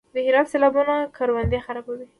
[0.13, 2.05] د هرات سیلابونه کروندې خرابوي؟